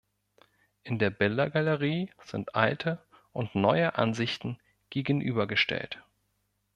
[0.81, 4.57] In der Bildergalerie sind alte und neue Ansichten
[4.89, 6.03] gegenübergestellt.